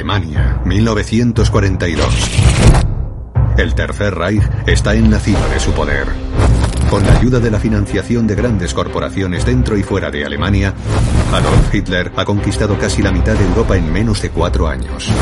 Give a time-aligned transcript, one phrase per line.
[0.00, 2.30] Alemania, 1942.
[3.58, 6.06] El Tercer Reich está en la cima de su poder.
[6.88, 10.72] Con la ayuda de la financiación de grandes corporaciones dentro y fuera de Alemania,
[11.34, 15.12] Adolf Hitler ha conquistado casi la mitad de Europa en menos de cuatro años.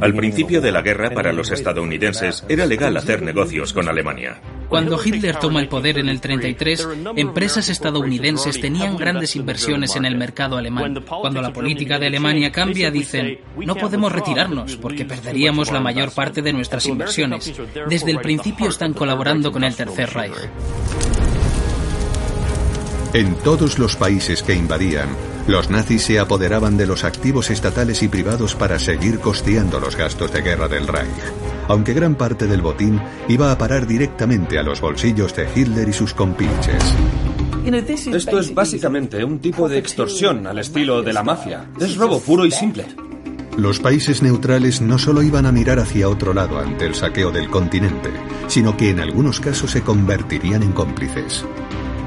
[0.00, 4.40] Al principio de la guerra para los estadounidenses era legal hacer negocios con Alemania.
[4.68, 10.16] Cuando Hitler toma el poder en el 33, empresas estadounidenses tenían grandes inversiones en el
[10.16, 11.04] mercado alemán.
[11.06, 16.42] Cuando la política de Alemania cambia, dicen, no podemos retirarnos porque perderíamos la mayor parte
[16.42, 17.52] de nuestras inversiones.
[17.88, 20.34] Desde el principio están colaborando con el Tercer Reich.
[23.14, 25.08] En todos los países que invadían,
[25.46, 30.32] los nazis se apoderaban de los activos estatales y privados para seguir costeando los gastos
[30.32, 31.08] de guerra del Reich,
[31.68, 35.92] aunque gran parte del botín iba a parar directamente a los bolsillos de Hitler y
[35.92, 36.82] sus compinches.
[37.66, 41.68] Esto es básicamente un tipo de extorsión al estilo de la mafia.
[41.80, 42.86] Es robo puro y simple.
[43.56, 47.48] Los países neutrales no solo iban a mirar hacia otro lado ante el saqueo del
[47.48, 48.10] continente,
[48.48, 51.44] sino que en algunos casos se convertirían en cómplices.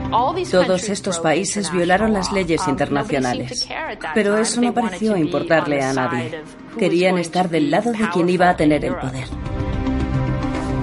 [0.10, 3.68] Todos estos países violaron las leyes internacionales,
[4.14, 6.44] pero eso no pareció importarle a nadie.
[6.78, 9.28] Querían estar del lado de quien iba a tener el poder.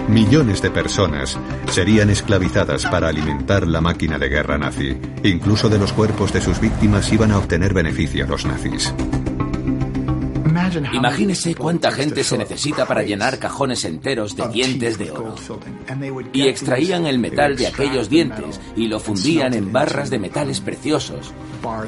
[0.09, 1.37] Millones de personas
[1.69, 4.97] serían esclavizadas para alimentar la máquina de guerra nazi.
[5.25, 8.95] Incluso de los cuerpos de sus víctimas iban a obtener beneficio los nazis.
[10.93, 15.35] Imagínese cuánta gente se necesita para llenar cajones enteros de dientes de oro.
[16.33, 21.33] Y extraían el metal de aquellos dientes y lo fundían en barras de metales preciosos,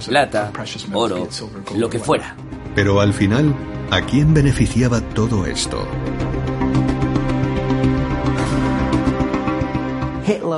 [0.06, 0.52] plata,
[0.92, 1.28] oro,
[1.76, 2.36] lo que fuera.
[2.74, 3.54] Pero al final,
[3.90, 5.86] ¿a quién beneficiaba todo esto?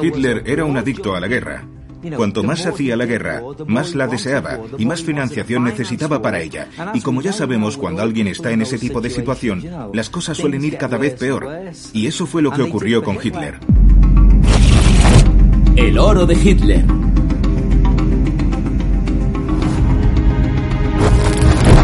[0.03, 1.65] Hitler era un adicto a la guerra.
[2.17, 6.69] Cuanto más hacía la guerra, más la deseaba y más financiación necesitaba para ella.
[6.95, 9.63] Y como ya sabemos, cuando alguien está en ese tipo de situación,
[9.93, 11.49] las cosas suelen ir cada vez peor.
[11.93, 13.59] Y eso fue lo que ocurrió con Hitler.
[15.77, 16.85] El oro de Hitler.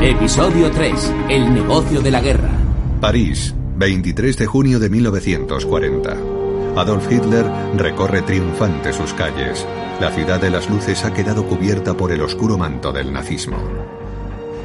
[0.03, 1.13] Episodio 3.
[1.31, 2.51] El negocio de la guerra.
[3.01, 6.36] París, 23 de junio de 1940.
[6.77, 9.67] Adolf Hitler recorre triunfante sus calles.
[9.99, 13.57] La ciudad de las luces ha quedado cubierta por el oscuro manto del nazismo.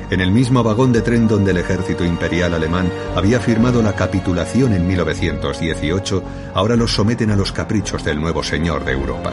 [0.10, 4.74] En el mismo vagón de tren donde el ejército imperial alemán había firmado la capitulación
[4.74, 6.24] en 1918,
[6.54, 9.32] ahora los someten a los caprichos del nuevo señor de Europa.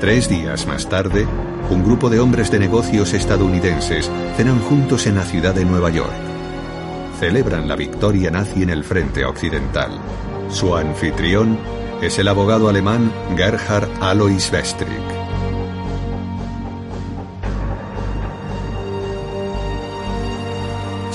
[0.00, 1.24] Tres días más tarde,
[1.70, 6.31] un grupo de hombres de negocios estadounidenses cenan juntos en la ciudad de Nueva York.
[7.22, 9.92] Celebran la victoria nazi en el frente occidental.
[10.50, 11.56] Su anfitrión
[12.02, 15.21] es el abogado alemán Gerhard Alois Westrick.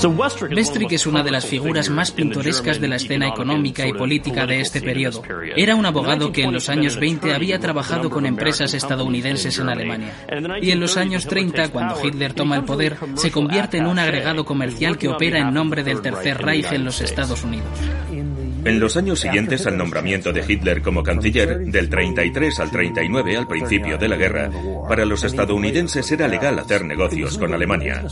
[0.06, 4.60] Westrick es una de las figuras más pintorescas de la escena económica y política de
[4.60, 5.22] este periodo.
[5.56, 10.12] Era un abogado que en los años 20 había trabajado con empresas estadounidenses en Alemania.
[10.60, 14.44] Y en los años 30, cuando Hitler toma el poder, se convierte en un agregado
[14.44, 17.68] comercial que opera en nombre del Tercer Reich en los Estados Unidos.
[18.64, 23.48] En los años siguientes al nombramiento de Hitler como canciller, del 33 al 39 al
[23.48, 24.50] principio de la guerra,
[24.88, 28.04] para los estadounidenses era legal hacer negocios con Alemania.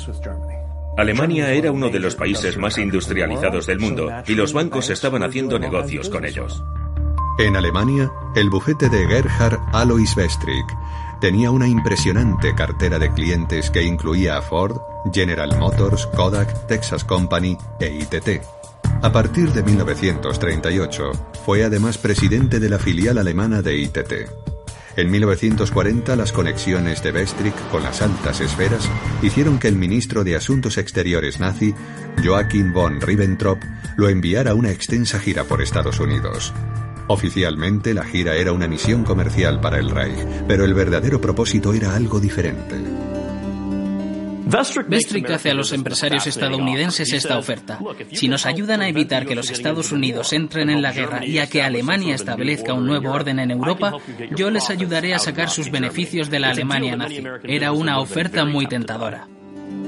[0.97, 5.59] Alemania era uno de los países más industrializados del mundo y los bancos estaban haciendo
[5.59, 6.65] negocios con ellos.
[7.39, 10.67] En Alemania, el bufete de Gerhard Alois Westrick
[11.21, 14.79] tenía una impresionante cartera de clientes que incluía a Ford,
[15.13, 18.43] General Motors, Kodak, Texas Company e ITT.
[19.03, 21.13] A partir de 1938,
[21.45, 24.56] fue además presidente de la filial alemana de ITT.
[24.97, 28.89] En 1940, las conexiones de Westrick con las altas esferas
[29.23, 31.75] hicieron que el ministro de Asuntos Exteriores nazi,
[32.25, 33.63] Joachim von Ribbentrop,
[33.97, 36.55] lo enviara a una extensa gira por Estados Unidos.
[37.09, 40.19] Oficialmente, la gira era una misión comercial para el Reich,
[40.49, 43.06] pero el verdadero propósito era algo diferente.
[44.89, 47.79] Westrick hace a los empresarios estadounidenses esta oferta.
[48.13, 51.47] Si nos ayudan a evitar que los Estados Unidos entren en la guerra y a
[51.47, 53.95] que Alemania establezca un nuevo orden en Europa,
[54.35, 57.23] yo les ayudaré a sacar sus beneficios de la Alemania nazi.
[57.45, 59.29] Era una oferta muy tentadora.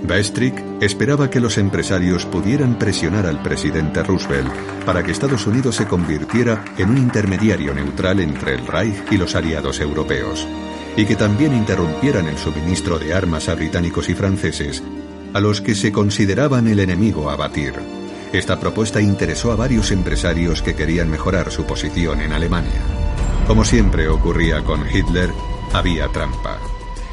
[0.09, 4.53] Westrick esperaba que los empresarios pudieran presionar al presidente Roosevelt
[4.85, 9.35] para que Estados Unidos se convirtiera en un intermediario neutral entre el Reich y los
[9.35, 10.47] aliados europeos
[10.99, 14.83] y que también interrumpieran el suministro de armas a británicos y franceses,
[15.33, 17.75] a los que se consideraban el enemigo a batir.
[18.33, 22.83] Esta propuesta interesó a varios empresarios que querían mejorar su posición en Alemania.
[23.47, 25.31] Como siempre ocurría con Hitler,
[25.73, 26.59] había trampa.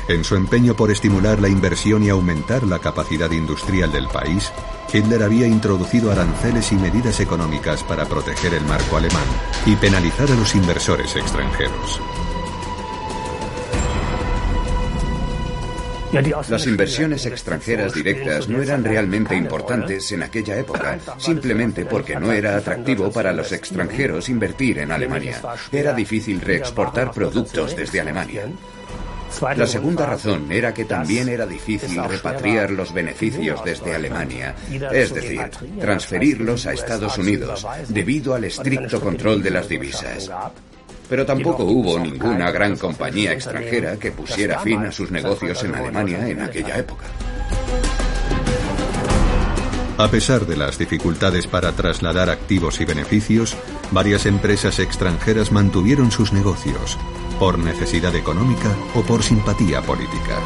[0.08, 4.52] En su empeño por estimular la inversión y aumentar la capacidad industrial del país,
[4.92, 9.28] Hitler había introducido aranceles y medidas económicas para proteger el marco alemán
[9.68, 12.02] y penalizar a los inversores extranjeros.
[16.14, 22.58] Las inversiones extranjeras directas no eran realmente importantes en aquella época, simplemente porque no era
[22.58, 25.42] atractivo para los extranjeros invertir en Alemania.
[25.72, 28.44] Era difícil reexportar productos desde Alemania.
[29.58, 34.56] La segunda razón era que también era difícil repatriar los beneficios desde Alemania,
[34.92, 35.42] es decir,
[35.80, 40.32] transferirlos a Estados Unidos, debido al estricto control de las divisas.
[41.10, 46.28] Pero tampoco hubo ninguna gran compañía extranjera que pusiera fin a sus negocios en Alemania
[46.28, 47.06] en aquella época.
[49.98, 53.56] A pesar de las dificultades para trasladar activos y beneficios,
[53.92, 56.98] varias empresas extranjeras mantuvieron sus negocios,
[57.40, 60.42] por necesidad económica o por simpatía política.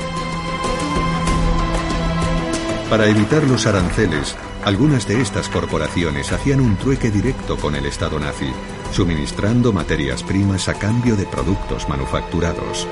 [2.91, 8.19] Para evitar los aranceles, algunas de estas corporaciones hacían un trueque directo con el Estado
[8.19, 8.51] nazi,
[8.91, 12.87] suministrando materias primas a cambio de productos manufacturados.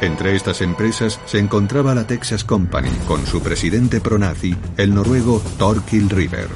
[0.00, 6.08] Entre estas empresas se encontraba la Texas Company con su presidente pronazi, el noruego Torkil
[6.08, 6.48] River.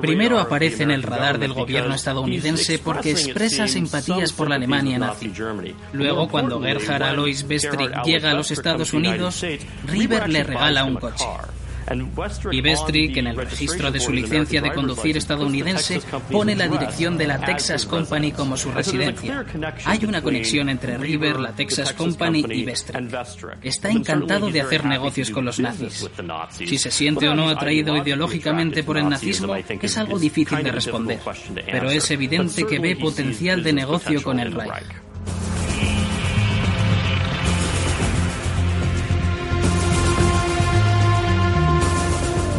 [0.00, 5.32] Primero aparece en el radar del gobierno estadounidense porque expresa simpatías por la Alemania nazi.
[5.92, 9.44] Luego, cuando Gerhard Alois Bestrick llega a los Estados Unidos,
[9.86, 11.24] River le regala un coche.
[12.50, 16.00] Y Bestrick, en el registro de su licencia de conducir estadounidense,
[16.30, 19.44] pone la dirección de la Texas Company como su residencia.
[19.84, 23.12] Hay una conexión entre River, la Texas Company y Bestrick.
[23.62, 26.08] Está encantado de hacer negocios con los nazis.
[26.52, 31.20] Si se siente o no atraído ideológicamente por el nazismo es algo difícil de responder,
[31.66, 35.11] pero es evidente que ve potencial de negocio con el Reich.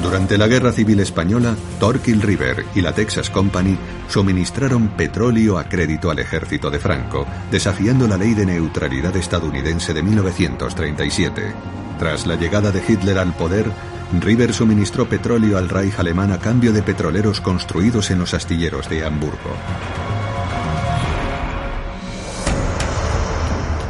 [0.03, 3.77] Durante la Guerra Civil Española, Torquil River y la Texas Company
[4.09, 10.03] suministraron petróleo a crédito al ejército de Franco, desafiando la ley de neutralidad estadounidense de
[10.03, 11.53] 1937.
[11.97, 13.71] Tras la llegada de Hitler al poder,
[14.19, 19.05] River suministró petróleo al Reich alemán a cambio de petroleros construidos en los astilleros de
[19.05, 19.55] Hamburgo.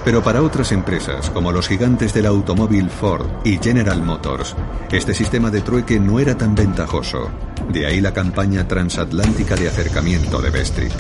[0.06, 4.54] Pero para otras empresas, como los gigantes del automóvil Ford y General Motors,
[4.92, 7.32] este sistema de trueque no era tan ventajoso.
[7.72, 10.94] De ahí la campaña transatlántica de acercamiento de Bestrick.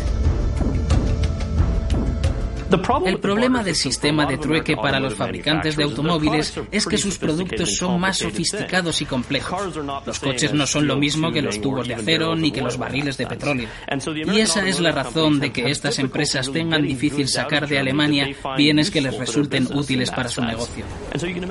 [3.05, 7.75] El problema del sistema de trueque para los fabricantes de automóviles es que sus productos
[7.75, 9.75] son más sofisticados y complejos.
[10.05, 13.17] Los coches no son lo mismo que los tubos de acero ni que los barriles
[13.17, 13.69] de petróleo.
[14.25, 18.89] Y esa es la razón de que estas empresas tengan difícil sacar de Alemania bienes
[18.89, 20.85] que les resulten útiles para su negocio.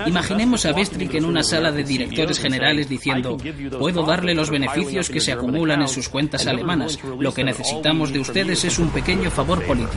[0.07, 3.37] Imaginemos a Bestrick en una sala de directores generales diciendo,
[3.79, 6.99] puedo darle los beneficios que se acumulan en sus cuentas alemanas.
[7.19, 9.93] Lo que necesitamos de ustedes es un pequeño favor político.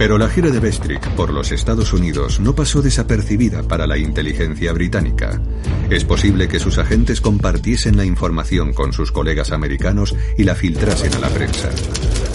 [0.00, 4.72] Pero la gira de Bestrick por los Estados Unidos no pasó desapercibida para la inteligencia
[4.72, 5.42] británica.
[5.90, 11.12] Es posible que sus agentes compartiesen la información con sus colegas americanos y la filtrasen
[11.16, 11.68] a la prensa.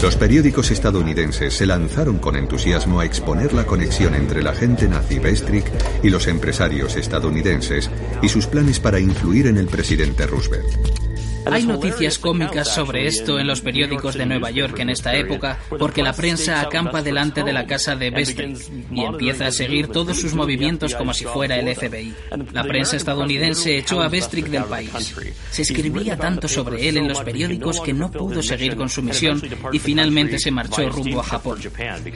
[0.03, 5.17] Los periódicos estadounidenses se lanzaron con entusiasmo a exponer la conexión entre la agente nazi
[5.17, 5.65] Bestrick
[6.03, 7.89] y los empresarios estadounidenses
[8.21, 11.04] y sus planes para influir en el presidente Roosevelt.
[11.45, 16.03] Hay noticias cómicas sobre esto en los periódicos de Nueva York en esta época porque
[16.03, 18.57] la prensa acampa delante de la casa de Bestrick
[18.91, 22.13] y empieza a seguir todos sus movimientos como si fuera el FBI.
[22.53, 25.15] La prensa estadounidense echó a Bestrick del país.
[25.51, 29.41] Se escribía tanto sobre él en los periódicos que no pudo seguir con su misión
[29.71, 31.59] y finalmente se marchó rumbo a Japón.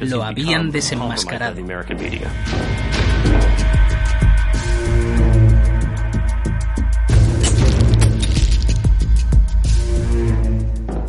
[0.02, 1.62] Lo habían desenmascarado.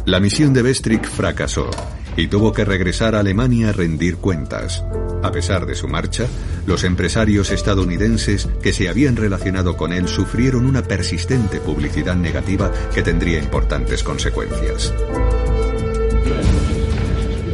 [0.07, 1.71] La misión de Bestrick fracasó
[2.17, 4.83] y tuvo que regresar a Alemania a rendir cuentas.
[5.23, 6.27] A pesar de su marcha,
[6.67, 13.03] los empresarios estadounidenses que se habían relacionado con él sufrieron una persistente publicidad negativa que
[13.03, 14.93] tendría importantes consecuencias.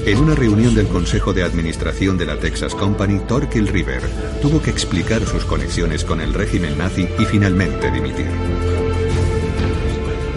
[0.07, 4.03] En una reunión del Consejo de Administración de la Texas Company, Torquil River
[4.41, 8.29] tuvo que explicar sus conexiones con el régimen nazi y finalmente dimitir.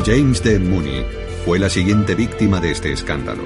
[0.04, 0.58] James D.
[0.58, 3.42] Mooney fue la siguiente víctima de este escándalo.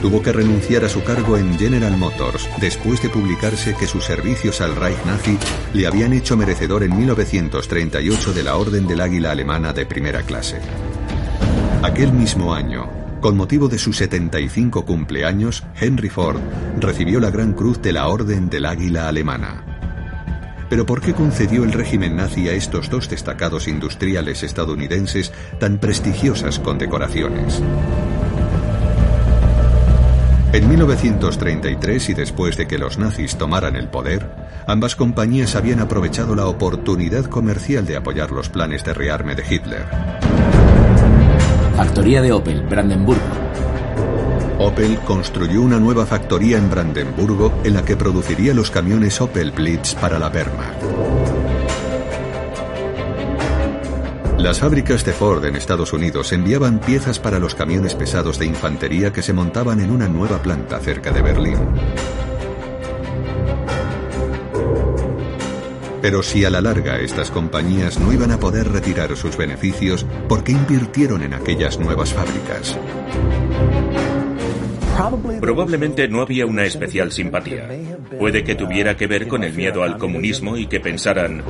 [0.00, 4.60] Tuvo que renunciar a su cargo en General Motors después de publicarse que sus servicios
[4.60, 5.36] al Reich nazi
[5.74, 10.60] le habían hecho merecedor en 1938 de la Orden del Águila Alemana de primera clase.
[11.82, 16.38] Aquel mismo año, Con motivo de su 75 cumpleaños, Henry Ford
[16.78, 19.67] recibió la Gran Cruz de la Orden del Águila Alemana.
[20.68, 26.58] Pero ¿por qué concedió el régimen nazi a estos dos destacados industriales estadounidenses tan prestigiosas
[26.58, 27.62] condecoraciones?
[30.50, 34.30] En 1933 y después de que los nazis tomaran el poder,
[34.66, 39.84] ambas compañías habían aprovechado la oportunidad comercial de apoyar los planes de rearme de Hitler.
[41.76, 43.22] Factoría de Opel, Brandenburgo.
[44.60, 49.94] Opel construyó una nueva factoría en Brandenburgo en la que produciría los camiones Opel Blitz
[49.94, 50.82] para la Wehrmacht.
[54.38, 59.12] Las fábricas de Ford en Estados Unidos enviaban piezas para los camiones pesados de infantería
[59.12, 61.58] que se montaban en una nueva planta cerca de Berlín.
[66.02, 70.42] Pero si a la larga estas compañías no iban a poder retirar sus beneficios, ¿por
[70.42, 72.76] qué invirtieron en aquellas nuevas fábricas?
[75.40, 77.68] Probablemente no había una especial simpatía.
[78.18, 81.42] Puede que tuviera que ver con el miedo al comunismo y que pensaran,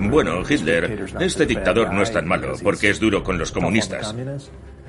[0.00, 4.14] bueno, Hitler, este dictador no es tan malo porque es duro con los comunistas.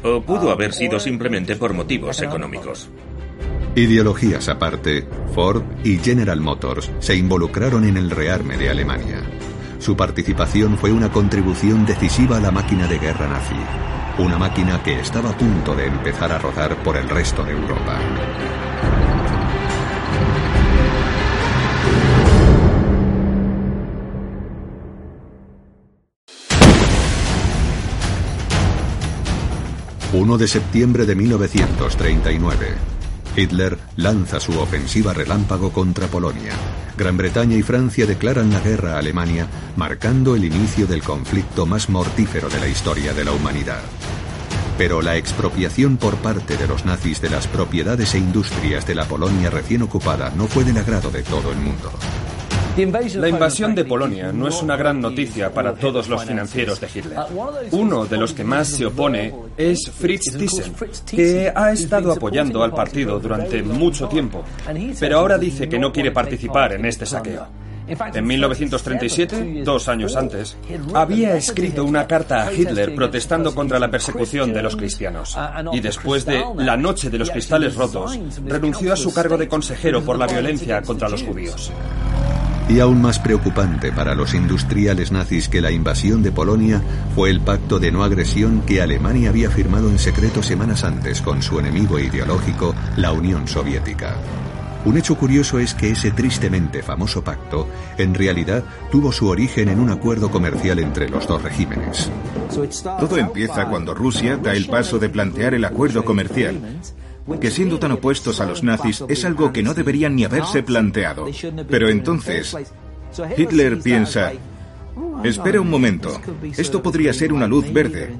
[0.03, 2.89] O pudo haber sido simplemente por motivos económicos.
[3.75, 9.23] Ideologías aparte, Ford y General Motors se involucraron en el rearme de Alemania.
[9.83, 13.57] Su participación fue una contribución decisiva a la máquina de guerra nazi,
[14.17, 17.99] una máquina que estaba a punto de empezar a rodar por el resto de Europa.
[30.13, 33.02] ...1 de septiembre de 1939...
[33.35, 36.53] Hitler lanza su ofensiva relámpago contra Polonia.
[36.97, 41.89] Gran Bretaña y Francia declaran la guerra a Alemania, marcando el inicio del conflicto más
[41.89, 43.81] mortífero de la historia de la humanidad.
[44.77, 49.05] Pero la expropiación por parte de los nazis de las propiedades e industrias de la
[49.05, 51.91] Polonia recién ocupada no fue del agrado de todo el mundo.
[52.75, 57.19] La invasión de Polonia no es una gran noticia para todos los financieros de Hitler.
[57.69, 60.73] Uno de los que más se opone es Fritz Thyssen,
[61.05, 64.43] que ha estado apoyando al partido durante mucho tiempo,
[64.99, 67.45] pero ahora dice que no quiere participar en este saqueo.
[67.87, 70.57] En 1937, dos años antes,
[70.95, 75.37] había escrito una carta a Hitler protestando contra la persecución de los cristianos.
[75.73, 80.01] Y después de la Noche de los Cristales Rotos, renunció a su cargo de consejero
[80.01, 81.71] por la violencia contra los judíos.
[82.69, 86.81] Y aún más preocupante para los industriales nazis que la invasión de Polonia
[87.13, 91.41] fue el pacto de no agresión que Alemania había firmado en secreto semanas antes con
[91.41, 94.15] su enemigo ideológico, la Unión Soviética.
[94.85, 97.67] Un hecho curioso es que ese tristemente famoso pacto,
[97.97, 102.09] en realidad, tuvo su origen en un acuerdo comercial entre los dos regímenes.
[102.99, 106.59] Todo empieza cuando Rusia da el paso de plantear el acuerdo comercial,
[107.39, 111.27] que siendo tan opuestos a los nazis es algo que no deberían ni haberse planteado.
[111.69, 112.55] Pero entonces,
[113.37, 114.33] Hitler piensa,
[115.23, 116.21] Espera un momento.
[116.55, 118.15] Esto podría ser una luz verde.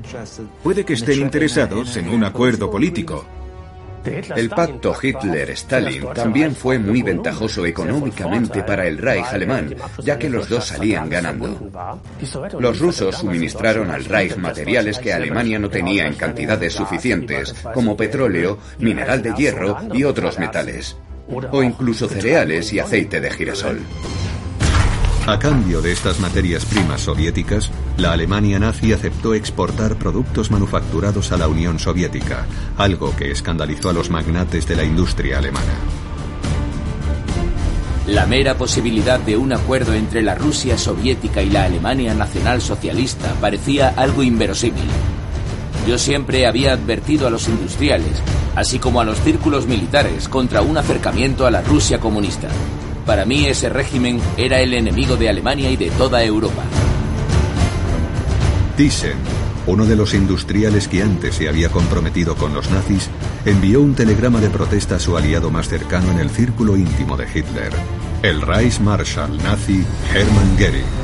[0.64, 3.26] Puede que estén interesados en un acuerdo político.
[4.06, 10.50] El pacto Hitler-Stalin también fue muy ventajoso económicamente para el Reich alemán, ya que los
[10.50, 11.72] dos salían ganando.
[12.60, 18.60] Los rusos suministraron al Reich materiales que Alemania no tenía en cantidades suficientes, como petróleo,
[18.80, 20.98] mineral de hierro y otros metales,
[21.52, 23.80] o incluso cereales y aceite de girasol.
[25.26, 31.38] A cambio de estas materias primas soviéticas, la Alemania nazi aceptó exportar productos manufacturados a
[31.38, 32.46] la Unión Soviética,
[32.78, 35.76] algo que escandalizó a los magnates de la industria alemana.
[38.06, 43.34] La mera posibilidad de un acuerdo entre la Rusia soviética y la Alemania nacional socialista
[43.40, 44.90] parecía algo inverosímil.
[45.88, 48.22] Yo siempre había advertido a los industriales,
[48.58, 52.50] así como a los círculos militares, contra un acercamiento a la Rusia comunista.
[53.06, 56.64] Para mí ese régimen era el enemigo de Alemania y de toda Europa.
[58.78, 59.18] Thyssen,
[59.68, 63.10] uno de los industriales que antes se había comprometido con los nazis,
[63.46, 67.26] envió un telegrama de protesta a su aliado más cercano en el círculo íntimo de
[67.26, 67.72] Hitler,
[68.24, 69.84] el Reichsmarschall nazi
[70.14, 71.03] Hermann Göring.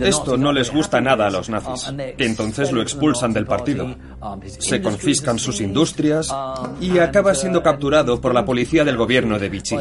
[0.00, 3.94] Esto no les gusta nada a los nazis, que entonces lo expulsan del partido.
[4.58, 6.34] Se confiscan sus industrias
[6.80, 9.76] y acaba siendo capturado por la policía del gobierno de Vichy,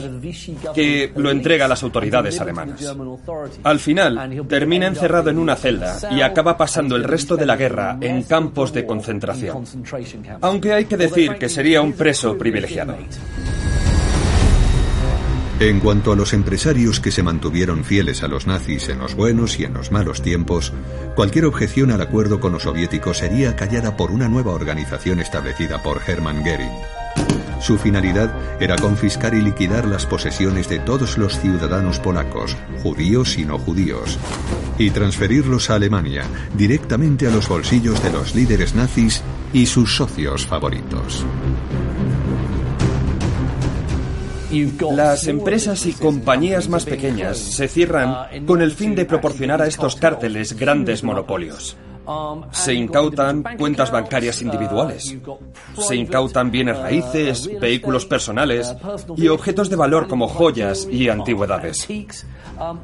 [0.74, 2.82] que lo entrega a las autoridades alemanas.
[3.64, 7.98] Al final, termina encerrado en una celda y acaba pasando el resto de la guerra
[8.02, 9.64] en campos de concentración.
[10.42, 12.96] Aunque hay que decir que sería un preso privilegiado.
[15.60, 19.58] En cuanto a los empresarios que se mantuvieron fieles a los nazis en los buenos
[19.58, 20.74] y en los malos tiempos,
[21.16, 26.02] cualquier objeción al acuerdo con los soviéticos sería callada por una nueva organización establecida por
[26.06, 26.74] Hermann Goering.
[27.62, 33.46] Su finalidad era confiscar y liquidar las posesiones de todos los ciudadanos polacos, judíos y
[33.46, 34.20] no judíos,
[34.78, 36.26] y transferirlos a Alemania,
[36.58, 41.26] directamente a los bolsillos de los líderes nazis y sus socios favoritos.
[44.92, 49.96] Las empresas y compañías más pequeñas se cierran con el fin de proporcionar a estos
[49.96, 51.76] cárteles grandes monopolios.
[52.52, 55.16] Se incautan cuentas bancarias individuales.
[55.78, 58.74] Se incautan bienes raíces, vehículos personales
[59.18, 61.88] y objetos de valor como joyas y antigüedades.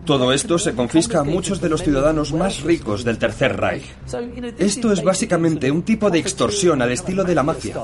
[0.05, 3.85] Todo esto se confisca a muchos de los ciudadanos más ricos del Tercer Reich.
[4.57, 7.75] Esto es básicamente un tipo de extorsión al estilo de la mafia.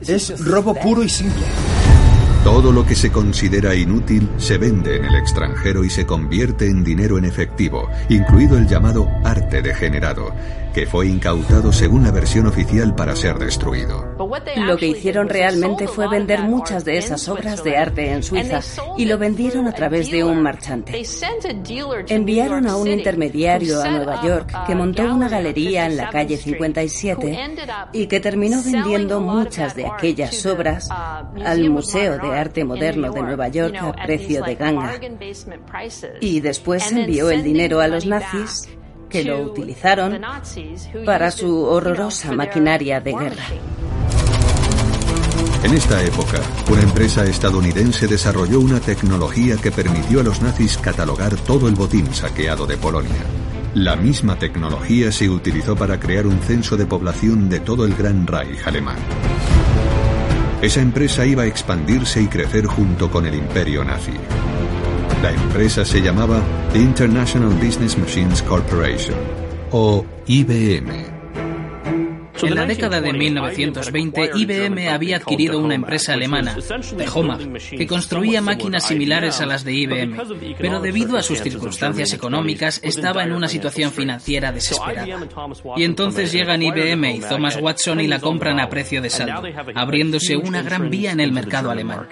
[0.00, 1.44] Es robo puro y simple.
[2.46, 6.84] Todo lo que se considera inútil se vende en el extranjero y se convierte en
[6.84, 10.32] dinero en efectivo, incluido el llamado arte degenerado,
[10.72, 14.14] que fue incautado según la versión oficial para ser destruido.
[14.58, 18.60] Lo que hicieron realmente fue vender muchas de esas obras de arte en Suiza
[18.96, 21.02] y lo vendieron a través de un marchante.
[22.08, 27.38] Enviaron a un intermediario a Nueva York que montó una galería en la calle 57
[27.92, 33.48] y que terminó vendiendo muchas de aquellas obras al Museo de Arte Moderno de Nueva
[33.48, 35.00] York a precio de ganga.
[36.20, 38.68] Y después envió el dinero a los nazis
[39.08, 40.20] que lo utilizaron
[41.04, 43.44] para su horrorosa maquinaria de guerra.
[45.62, 46.40] En esta época,
[46.70, 52.12] una empresa estadounidense desarrolló una tecnología que permitió a los nazis catalogar todo el botín
[52.14, 53.24] saqueado de Polonia.
[53.74, 58.26] La misma tecnología se utilizó para crear un censo de población de todo el Gran
[58.26, 58.96] Reich alemán.
[60.62, 64.14] Esa empresa iba a expandirse y crecer junto con el imperio nazi.
[65.22, 66.40] La empresa se llamaba
[66.74, 69.16] International Business Machines Corporation,
[69.70, 71.15] o IBM.
[72.42, 78.40] En la década de 1920, IBM había adquirido una empresa alemana, de Homag, que construía
[78.40, 80.16] máquinas similares a las de IBM,
[80.58, 85.26] pero debido a sus circunstancias económicas estaba en una situación financiera desesperada.
[85.76, 89.42] Y entonces llegan IBM y Thomas Watson y la compran a precio de saldo,
[89.74, 92.06] abriéndose una gran vía en el mercado alemán.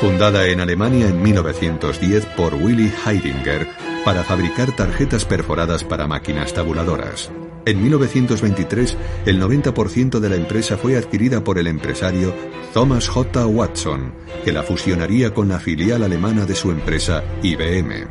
[0.00, 7.28] Fundada en Alemania en 1910 por Willy Heidinger para fabricar tarjetas perforadas para máquinas tabuladoras.
[7.64, 12.32] En 1923, el 90% de la empresa fue adquirida por el empresario
[12.72, 13.44] Thomas J.
[13.48, 14.12] Watson,
[14.44, 18.06] que la fusionaría con la filial alemana de su empresa IBM.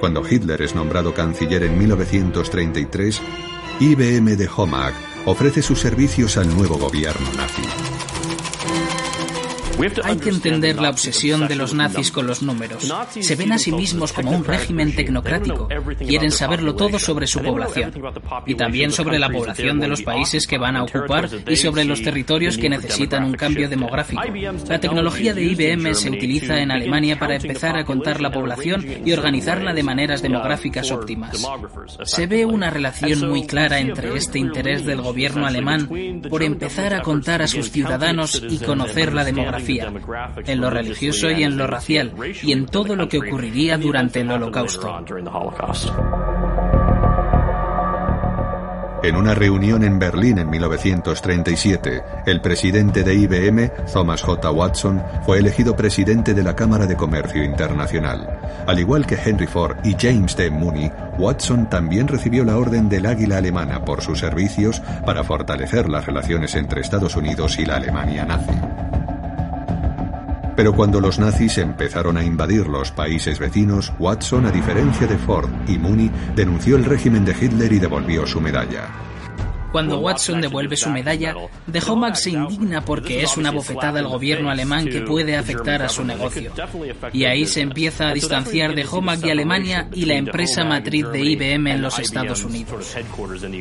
[0.00, 3.22] Cuando Hitler es nombrado canciller en 1933,
[3.78, 4.92] IBM de Homag
[5.24, 8.09] ofrece sus servicios al nuevo gobierno nazi.
[10.04, 12.92] Hay que entender la obsesión de los nazis con los números.
[13.20, 15.68] Se ven a sí mismos como un régimen tecnocrático.
[15.98, 17.92] Quieren saberlo todo sobre su población.
[18.46, 22.02] Y también sobre la población de los países que van a ocupar y sobre los
[22.02, 24.22] territorios que necesitan un cambio demográfico.
[24.68, 29.12] La tecnología de IBM se utiliza en Alemania para empezar a contar la población y
[29.12, 31.46] organizarla de maneras demográficas óptimas.
[32.04, 35.88] Se ve una relación muy clara entre este interés del gobierno alemán
[36.28, 41.44] por empezar a contar a sus ciudadanos y conocer la demografía en lo religioso y
[41.44, 45.00] en lo racial, y en todo lo que ocurriría durante el holocausto.
[49.02, 54.50] En una reunión en Berlín en 1937, el presidente de IBM, Thomas J.
[54.50, 58.28] Watson, fue elegido presidente de la Cámara de Comercio Internacional.
[58.66, 60.50] Al igual que Henry Ford y James D.
[60.50, 66.04] Mooney, Watson también recibió la Orden del Águila Alemana por sus servicios para fortalecer las
[66.04, 68.89] relaciones entre Estados Unidos y la Alemania nazi.
[70.60, 75.48] Pero cuando los nazis empezaron a invadir los países vecinos, Watson, a diferencia de Ford
[75.66, 79.09] y Mooney, denunció el régimen de Hitler y devolvió su medalla.
[79.72, 81.34] Cuando Watson devuelve su medalla,
[81.66, 85.88] De Homag se indigna porque es una bofetada al gobierno alemán que puede afectar a
[85.88, 86.52] su negocio.
[87.12, 91.20] Y ahí se empieza a distanciar de Homag y Alemania y la empresa matriz de
[91.20, 92.96] IBM en los Estados Unidos.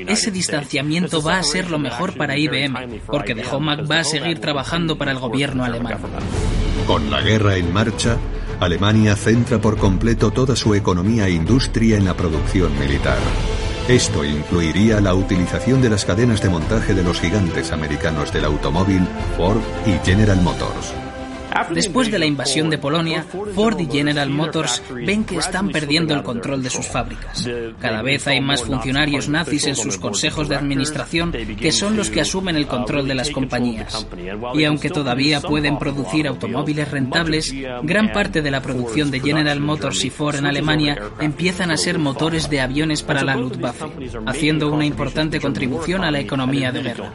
[0.08, 4.40] Ese distanciamiento va a ser lo mejor para IBM, porque De Homag va a seguir
[4.40, 5.98] trabajando para el gobierno alemán.
[6.88, 8.18] Con la guerra en marcha,
[8.60, 13.18] Alemania centra por completo toda su economía e industria en la producción militar.
[13.90, 19.02] Esto incluiría la utilización de las cadenas de montaje de los gigantes americanos del automóvil
[19.36, 20.94] Ford y General Motors.
[21.74, 26.24] Después de la invasión de Polonia, Ford y General Motors ven que están perdiendo el
[26.24, 27.48] control de sus fábricas.
[27.80, 32.22] Cada vez hay más funcionarios nazis en sus consejos de administración que son los que
[32.22, 34.06] asumen el control de las compañías.
[34.54, 40.04] Y aunque todavía pueden producir automóviles rentables, gran parte de la producción de General Motors
[40.06, 43.86] y Ford en Alemania empiezan a ser motores de aviones para la Luftwaffe,
[44.26, 47.12] haciendo una importante contribución a la economía de guerra.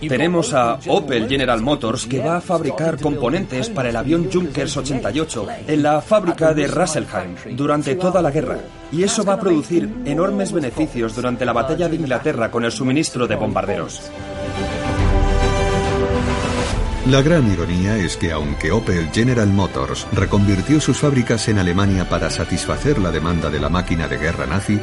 [0.00, 5.46] Tenemos a Opel General Motors que va a fabricar componentes para el avión Junkers 88
[5.66, 8.58] en la fábrica de Rasselheim durante toda la guerra.
[8.92, 13.26] Y eso va a producir enormes beneficios durante la batalla de Inglaterra con el suministro
[13.26, 14.10] de bombarderos.
[17.06, 22.28] La gran ironía es que aunque Opel General Motors reconvirtió sus fábricas en Alemania para
[22.28, 24.78] satisfacer la demanda de la máquina de guerra nazi,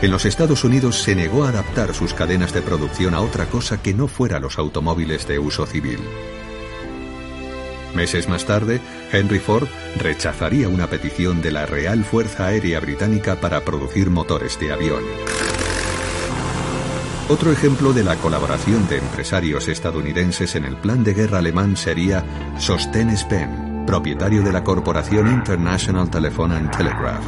[0.00, 3.82] en los Estados Unidos se negó a adaptar sus cadenas de producción a otra cosa
[3.82, 6.00] que no fuera los automóviles de uso civil.
[7.96, 8.78] Meses más tarde,
[9.10, 14.70] Henry Ford rechazaría una petición de la Real Fuerza Aérea Británica para producir motores de
[14.70, 15.02] avión.
[17.30, 22.22] Otro ejemplo de la colaboración de empresarios estadounidenses en el plan de guerra alemán sería
[22.58, 27.24] Sostenes Penn, propietario de la corporación International Telephone and Telegraph.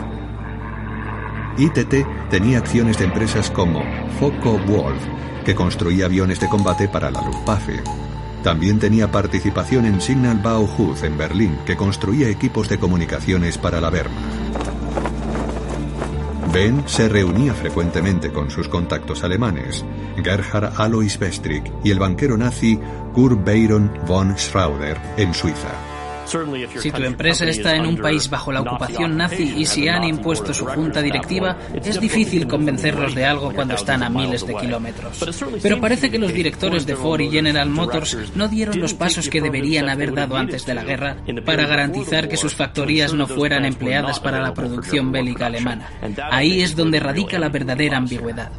[1.57, 3.83] ITT tenía acciones de empresas como
[4.21, 5.03] Focke-Wulf,
[5.47, 8.08] que construía aviones de combate para la Luftwaffe.
[8.43, 13.89] También tenía participación en Signal Bauhaus en Berlín, que construía equipos de comunicaciones para la
[13.89, 14.69] Wehrmacht.
[16.53, 19.85] Ben se reunía frecuentemente con sus contactos alemanes,
[20.23, 22.81] Gerhard Alois Westrick y el banquero nazi
[23.13, 25.88] Kurt Bayron von Schrauder en Suiza.
[26.79, 30.53] Si tu empresa está en un país bajo la ocupación nazi y si han impuesto
[30.53, 35.25] su junta directiva, es difícil convencerlos de algo cuando están a miles de kilómetros.
[35.63, 39.41] Pero parece que los directores de Ford y General Motors no dieron los pasos que
[39.41, 44.21] deberían haber dado antes de la guerra para garantizar que sus factorías no fueran empleadas
[44.21, 45.89] para la producción bélica alemana.
[46.31, 48.51] Ahí es donde radica la verdadera ambigüedad.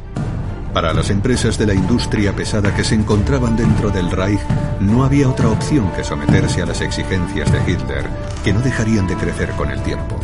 [0.72, 4.40] Para las empresas de la industria pesada que se encontraban dentro del Reich,
[4.78, 8.04] no había otra opción que someterse a las exigencias de Hitler,
[8.44, 10.16] que no dejarían de crecer con el tiempo.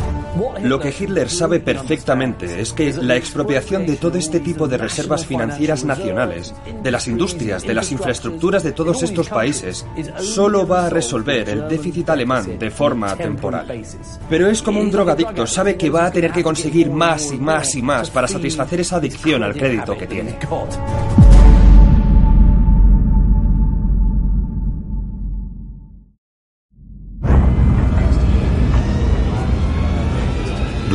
[0.61, 5.25] Lo que Hitler sabe perfectamente es que la expropiación de todo este tipo de reservas
[5.25, 9.85] financieras nacionales, de las industrias, de las infraestructuras de todos estos países,
[10.19, 13.83] solo va a resolver el déficit alemán de forma temporal.
[14.29, 17.75] Pero es como un drogadicto, sabe que va a tener que conseguir más y más
[17.75, 20.37] y más para satisfacer esa adicción al crédito que tiene.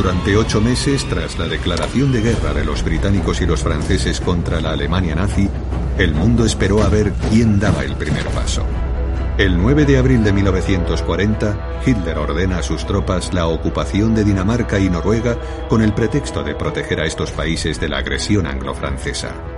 [0.03, 4.59] Durante ocho meses, tras la declaración de guerra de los británicos y los franceses contra
[4.59, 5.49] la Alemania nazi,
[5.97, 8.65] el mundo esperó a ver quién daba el primer paso.
[9.37, 14.77] El 9 de abril de 1940, Hitler ordena a sus tropas la ocupación de Dinamarca
[14.77, 15.37] y Noruega
[15.69, 19.52] con el pretexto de proteger a estos países de la agresión anglo-francesa.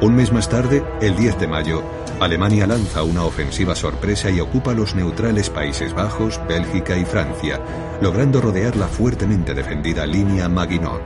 [0.00, 1.82] Un mes más tarde, el 10 de mayo,
[2.20, 7.60] Alemania lanza una ofensiva sorpresa y ocupa los neutrales Países Bajos, Bélgica y Francia,
[8.00, 11.02] logrando rodear la fuertemente defendida línea Maginot.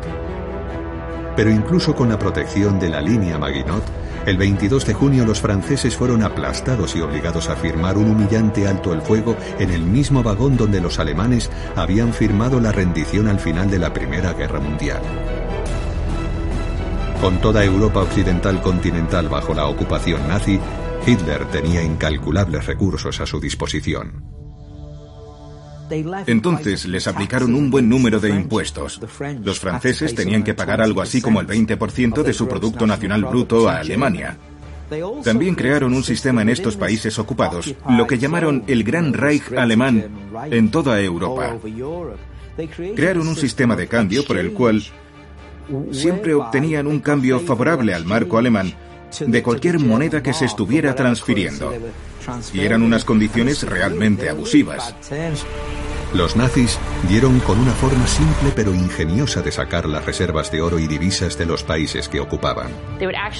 [1.34, 3.82] Pero incluso con la protección de la línea Maginot,
[4.26, 8.92] el 22 de junio los franceses fueron aplastados y obligados a firmar un humillante alto
[8.92, 13.70] el fuego en el mismo vagón donde los alemanes habían firmado la rendición al final
[13.70, 15.00] de la Primera Guerra Mundial.
[17.22, 20.58] Con toda Europa occidental continental bajo la ocupación nazi,
[21.06, 24.24] Hitler tenía incalculables recursos a su disposición.
[26.26, 29.00] Entonces les aplicaron un buen número de impuestos.
[29.40, 33.68] Los franceses tenían que pagar algo así como el 20% de su Producto Nacional Bruto
[33.68, 34.36] a Alemania.
[35.22, 40.08] También crearon un sistema en estos países ocupados, lo que llamaron el Gran Reich alemán
[40.50, 41.56] en toda Europa.
[42.96, 44.82] Crearon un sistema de cambio por el cual
[45.90, 48.74] siempre obtenían un cambio favorable al marco alemán
[49.20, 51.72] de cualquier moneda que se estuviera transfiriendo.
[52.52, 54.94] Y eran unas condiciones realmente abusivas.
[56.14, 60.78] Los nazis dieron con una forma simple pero ingeniosa de sacar las reservas de oro
[60.78, 62.70] y divisas de los países que ocupaban.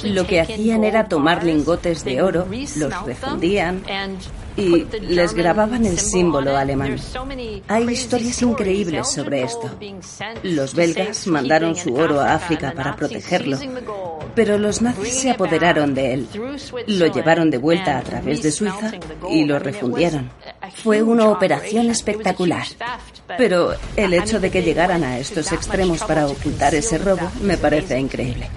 [0.05, 3.83] Lo que hacían era tomar lingotes de oro, los refundían
[4.57, 6.97] y les grababan el símbolo alemán.
[7.69, 9.71] Hay historias increíbles sobre esto.
[10.43, 13.59] Los belgas mandaron su oro a África para protegerlo,
[14.35, 16.29] pero los nazis se apoderaron de él.
[16.87, 18.93] Lo llevaron de vuelta a través de Suiza
[19.31, 20.31] y lo refundieron.
[20.83, 22.67] Fue una operación espectacular.
[23.39, 27.99] Pero el hecho de que llegaran a estos extremos para ocultar ese robo me parece
[27.99, 28.49] increíble.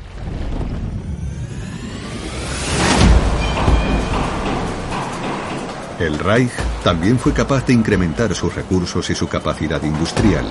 [6.00, 6.52] El Reich
[6.84, 10.46] también fue capaz de incrementar sus recursos y su capacidad industrial,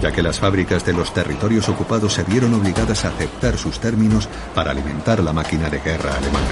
[0.00, 4.26] ya que las fábricas de los territorios ocupados se vieron obligadas a aceptar sus términos
[4.54, 6.46] para alimentar la máquina de guerra alemana.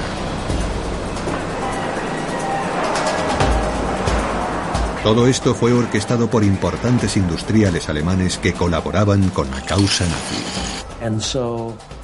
[5.03, 10.84] Todo esto fue orquestado por importantes industriales alemanes que colaboraban con la causa nazi.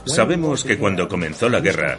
[0.04, 1.96] Sabemos que cuando comenzó la guerra,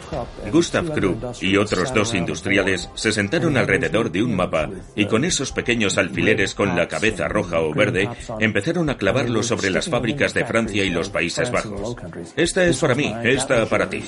[0.50, 5.52] Gustav Krupp y otros dos industriales se sentaron alrededor de un mapa y con esos
[5.52, 10.44] pequeños alfileres con la cabeza roja o verde empezaron a clavarlo sobre las fábricas de
[10.44, 11.96] Francia y los Países Bajos.
[12.36, 14.02] Esta es para mí, esta para ti.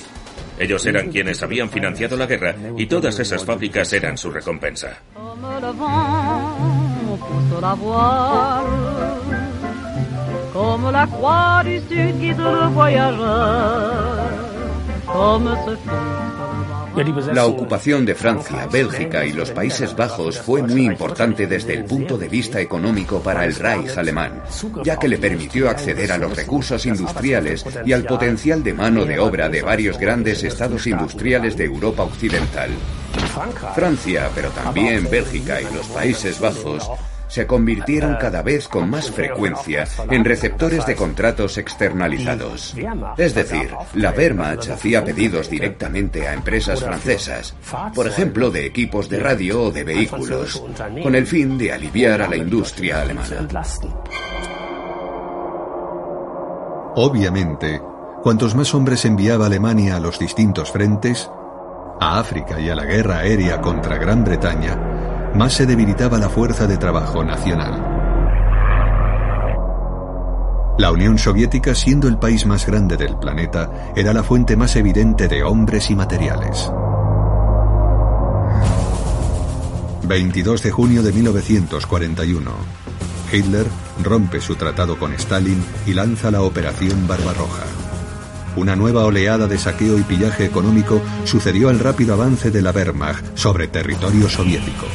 [0.59, 4.99] Ellos eran quienes habían financiado la guerra y todas esas fábricas eran su recompensa.
[10.55, 14.31] Como la croix du sud guide le voyageur,
[15.05, 15.77] comme ce
[17.33, 22.17] la ocupación de Francia, Bélgica y los Países Bajos fue muy importante desde el punto
[22.17, 24.43] de vista económico para el Reich alemán,
[24.85, 29.19] ya que le permitió acceder a los recursos industriales y al potencial de mano de
[29.19, 32.71] obra de varios grandes estados industriales de Europa Occidental.
[33.75, 36.89] Francia, pero también Bélgica y los Países Bajos
[37.29, 42.75] se convirtieron cada vez con más frecuencia en receptores de contratos externalizados.
[43.17, 47.55] Es decir, la Wehrmacht hacía pedidos directamente a empresas francesas,
[47.95, 50.63] por ejemplo, de equipos de radio o de vehículos,
[51.03, 53.49] con el fin de aliviar a la industria alemana.
[56.97, 57.81] Obviamente,
[58.23, 61.29] cuantos más hombres enviaba Alemania a los distintos frentes,
[62.01, 64.94] a África y a la guerra aérea contra Gran Bretaña,
[65.35, 68.05] más se debilitaba la fuerza de trabajo nacional.
[70.79, 75.29] La Unión Soviética, siendo el país más grande del planeta, era la fuente más evidente
[75.29, 76.71] de hombres y materiales.
[80.07, 82.51] 22 de junio de 1941.
[83.33, 83.67] Hitler
[84.03, 87.65] rompe su tratado con Stalin y lanza la Operación Barbarroja.
[88.57, 93.37] Una nueva oleada de saqueo y pillaje económico sucedió al rápido avance de la Wehrmacht
[93.37, 94.87] sobre territorio soviético.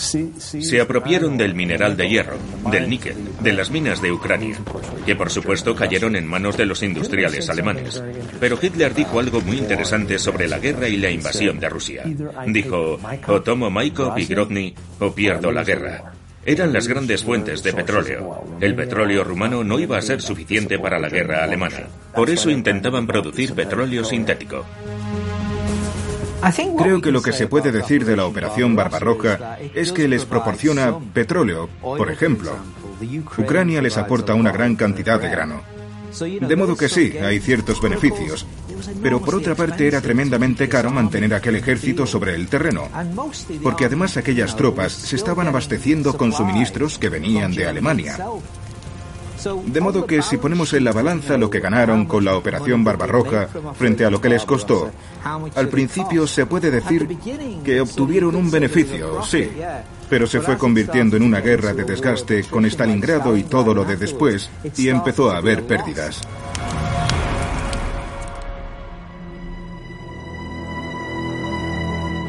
[0.00, 2.36] Se apropiaron del mineral de hierro,
[2.70, 4.56] del níquel, de las minas de Ucrania,
[5.04, 8.02] que por supuesto cayeron en manos de los industriales alemanes.
[8.40, 12.04] Pero Hitler dijo algo muy interesante sobre la guerra y la invasión de Rusia.
[12.46, 16.12] Dijo, o tomo Maikop y Grozny o pierdo la guerra.
[16.44, 18.42] Eran las grandes fuentes de petróleo.
[18.60, 21.86] El petróleo rumano no iba a ser suficiente para la guerra alemana.
[22.14, 24.64] Por eso intentaban producir petróleo sintético.
[26.78, 30.98] Creo que lo que se puede decir de la Operación Barbarroja es que les proporciona
[31.12, 32.52] petróleo, por ejemplo.
[33.38, 35.62] Ucrania les aporta una gran cantidad de grano.
[36.18, 38.46] De modo que sí, hay ciertos beneficios.
[39.02, 42.88] Pero por otra parte era tremendamente caro mantener aquel ejército sobre el terreno,
[43.62, 48.18] porque además aquellas tropas se estaban abasteciendo con suministros que venían de Alemania.
[49.66, 53.48] De modo que si ponemos en la balanza lo que ganaron con la Operación Barbarroja
[53.74, 54.90] frente a lo que les costó,
[55.54, 57.08] al principio se puede decir
[57.64, 59.50] que obtuvieron un beneficio, sí,
[60.08, 63.96] pero se fue convirtiendo en una guerra de desgaste con Stalingrado y todo lo de
[63.96, 66.20] después, y empezó a haber pérdidas.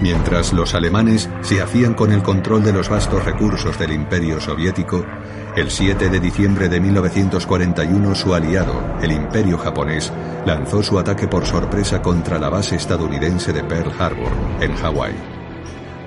[0.02, 5.06] Mientras los alemanes se hacían con el control de los vastos recursos del imperio soviético,
[5.56, 10.12] el 7 de diciembre de 1941 su aliado, el imperio japonés,
[10.46, 15.41] lanzó su ataque por sorpresa contra la base estadounidense de Pearl Harbor, en Hawái.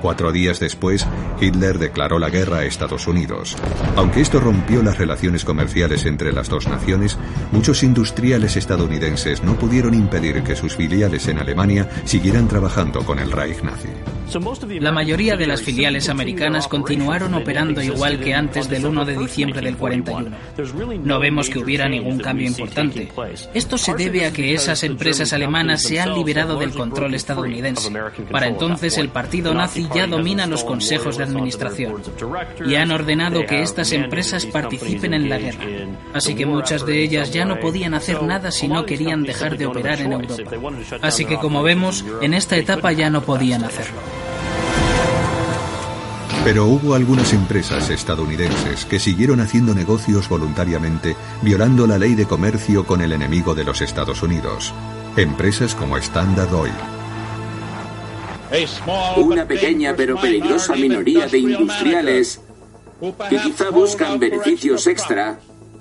[0.05, 1.07] Cuatro días después,
[1.41, 3.57] Hitler declaró la guerra a Estados Unidos.
[3.97, 7.17] Aunque esto rompió las relaciones comerciales entre las dos naciones,
[7.53, 13.33] muchos industriales estadounidenses no pudieron impedir que sus filiales en Alemania siguieran trabajando con el
[13.33, 13.89] Reich nazi.
[14.81, 19.61] La mayoría de las filiales americanas continuaron operando igual que antes del 1 de diciembre
[19.61, 20.31] del 41.
[21.05, 23.09] No vemos que hubiera ningún cambio importante.
[23.53, 27.93] Esto se debe a que esas empresas alemanas se han liberado del control estadounidense.
[28.31, 32.03] Para entonces el partido nazi ya domina los consejos de administración
[32.67, 35.65] y han ordenado que estas empresas participen en la guerra.
[36.13, 39.67] Así que muchas de ellas ya no podían hacer nada si no querían dejar de
[39.67, 40.51] operar en Europa.
[41.03, 44.01] Así que como vemos, en esta etapa ya no podían hacerlo.
[46.45, 52.85] Pero hubo algunas empresas estadounidenses que siguieron haciendo negocios voluntariamente, violando la ley de comercio
[52.85, 54.75] con el enemigo de los Estados Unidos.
[55.17, 56.75] Empresas como Standard Oil.
[59.17, 62.43] Una pequeña pero peligrosa minoría de industriales
[63.31, 65.41] que quizá buscan beneficios extra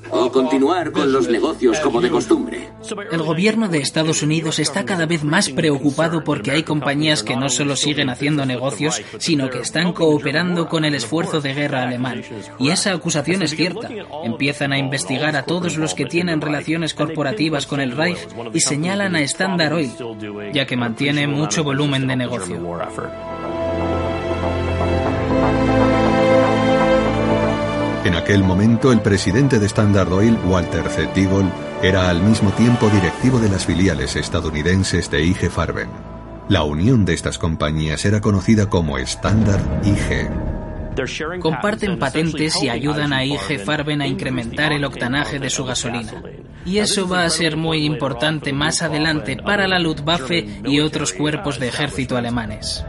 [0.09, 2.69] o continuar con los negocios como de costumbre.
[3.11, 7.49] El gobierno de Estados Unidos está cada vez más preocupado porque hay compañías que no
[7.49, 12.23] solo siguen haciendo negocios, sino que están cooperando con el esfuerzo de guerra alemán.
[12.59, 13.89] Y esa acusación es cierta.
[14.23, 19.15] Empiezan a investigar a todos los que tienen relaciones corporativas con el Reich y señalan
[19.15, 19.91] a Standard Oil,
[20.53, 22.59] ya que mantiene mucho volumen de negocio.
[28.23, 31.11] Aquel momento, el presidente de Standard Oil, Walter Z.
[31.13, 35.89] Deagle, era al mismo tiempo directivo de las filiales estadounidenses de IG Farben.
[36.47, 40.29] La unión de estas compañías era conocida como Standard IG.
[41.41, 46.23] Comparten patentes y ayudan a IG Farben a incrementar el octanaje de su gasolina.
[46.65, 51.59] Y eso va a ser muy importante más adelante para la Luftwaffe y otros cuerpos
[51.59, 52.85] de ejército alemanes.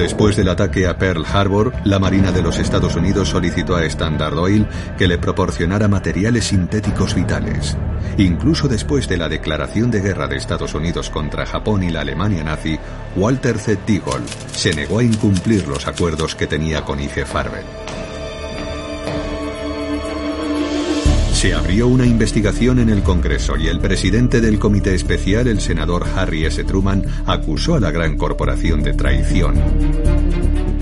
[0.00, 4.34] Después del ataque a Pearl Harbor, la Marina de los Estados Unidos solicitó a Standard
[4.38, 7.76] Oil que le proporcionara materiales sintéticos vitales.
[8.16, 12.42] Incluso después de la declaración de guerra de Estados Unidos contra Japón y la Alemania
[12.42, 12.78] nazi,
[13.14, 13.82] Walter Z.
[13.86, 17.64] Deagle se negó a incumplir los acuerdos que tenía con IG Farben.
[21.40, 26.04] Se abrió una investigación en el Congreso y el presidente del Comité Especial, el senador
[26.14, 26.62] Harry S.
[26.64, 29.54] Truman, acusó a la gran corporación de traición.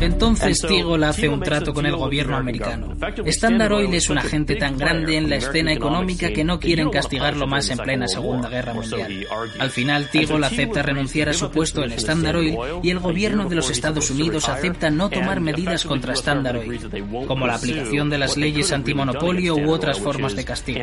[0.01, 2.95] Entonces Teagle hace un trato con el gobierno americano.
[3.25, 7.47] Standard Oil es un agente tan grande en la escena económica que no quieren castigarlo
[7.47, 9.27] más en plena Segunda Guerra Mundial.
[9.59, 13.57] Al final Teagle acepta renunciar a su puesto en Standard Oil y el gobierno de
[13.57, 16.81] los Estados Unidos acepta no tomar medidas contra Standard Oil,
[17.27, 20.81] como la aplicación de las leyes antimonopolio u otras formas de castigo.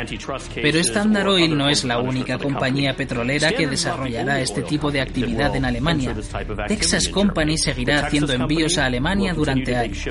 [0.55, 5.55] Pero Standard Oil no es la única compañía petrolera que desarrollará este tipo de actividad
[5.55, 6.13] en Alemania.
[6.67, 9.04] Texas Company seguirá haciendo envíos a Alemania
[9.35, 10.05] durante años.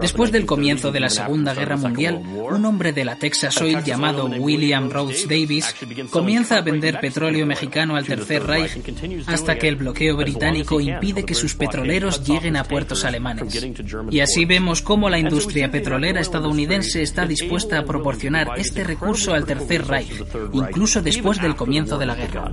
[0.00, 4.26] Después del comienzo de la Segunda Guerra Mundial, un hombre de la Texas Oil llamado
[4.26, 5.74] William Rhodes Davis
[6.10, 8.80] comienza a vender petróleo mexicano al Tercer Reich
[9.26, 13.64] hasta que el bloqueo británico impide que sus petroleros lleguen a puertos alemanes.
[14.10, 19.44] Y así vemos cómo la industria petrolera estadounidense está dispuesta a proporcionar este recurso al
[19.44, 22.52] Tercer Reich, incluso después del comienzo de la guerra.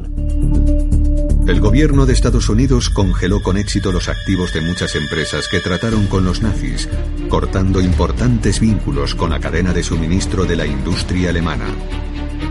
[1.47, 6.07] El gobierno de Estados Unidos congeló con éxito los activos de muchas empresas que trataron
[6.07, 6.89] con los nazis,
[7.29, 11.67] cortando importantes vínculos con la cadena de suministro de la industria alemana.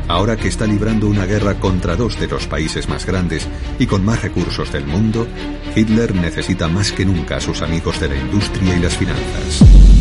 [0.09, 3.47] Ahora que está librando una guerra contra dos de los países más grandes
[3.79, 5.27] y con más recursos del mundo,
[5.75, 9.96] Hitler necesita más que nunca a sus amigos de la industria y las finanzas.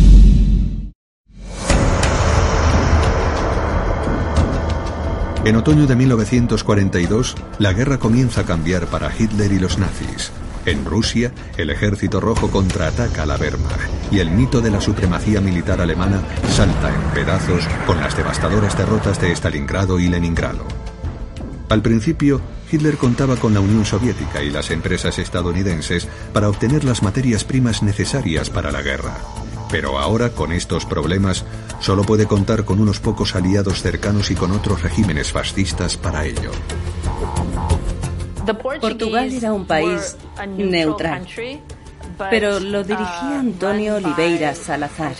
[5.46, 10.32] En otoño de 1942, la guerra comienza a cambiar para Hitler y los nazis.
[10.64, 15.40] En Rusia, el ejército rojo contraataca a la Wehrmacht y el mito de la supremacía
[15.40, 20.64] militar alemana salta en pedazos con las devastadoras derrotas de Stalingrado y Leningrado.
[21.68, 27.04] Al principio, Hitler contaba con la Unión Soviética y las empresas estadounidenses para obtener las
[27.04, 29.16] materias primas necesarias para la guerra.
[29.70, 31.44] Pero ahora, con estos problemas,
[31.80, 36.50] solo puede contar con unos pocos aliados cercanos y con otros regímenes fascistas para ello.
[38.80, 40.16] Portugal era un país
[40.56, 41.26] neutral,
[42.30, 45.14] pero lo dirigía Antonio Oliveira Salazar,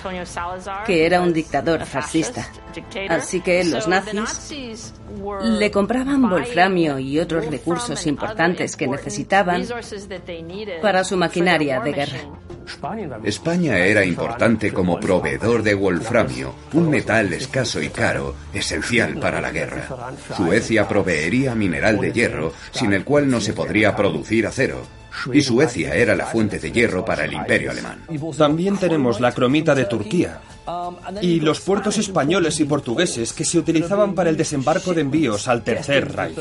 [0.87, 2.49] que era un dictador fascista.
[3.09, 4.95] Así que los nazis
[5.43, 9.65] le compraban wolframio y otros recursos importantes que necesitaban
[10.83, 12.21] para su maquinaria de guerra.
[13.23, 19.53] España era importante como proveedor de wolframio, un metal escaso y caro, esencial para la
[19.53, 19.89] guerra.
[20.37, 24.83] Suecia proveería mineral de hierro, sin el cual no se podría producir acero.
[25.33, 28.03] Y Suecia era la fuente de hierro para el imperio alemán.
[28.37, 30.41] También tenemos la cromita de Turquía
[31.21, 35.63] y los puertos españoles y portugueses que se utilizaban para el desembarco de envíos al
[35.63, 36.37] Tercer Reich.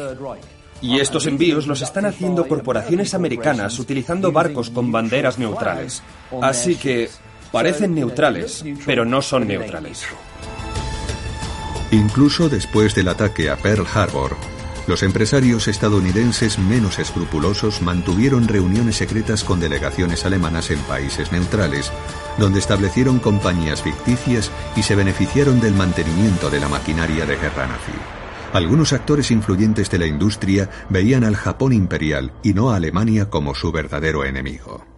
[0.81, 6.03] Y estos envíos los están haciendo corporaciones americanas utilizando barcos con banderas neutrales.
[6.41, 7.09] Así que
[7.51, 10.05] parecen neutrales, pero no son neutrales.
[11.91, 14.35] Incluso después del ataque a Pearl Harbor,
[14.87, 21.91] los empresarios estadounidenses menos escrupulosos mantuvieron reuniones secretas con delegaciones alemanas en países neutrales,
[22.37, 27.93] donde establecieron compañías ficticias y se beneficiaron del mantenimiento de la maquinaria de guerra nazi.
[28.53, 33.53] Algunos actores influyentes de la industria veían al Japón imperial y no a Alemania como
[33.55, 34.94] su verdadero enemigo.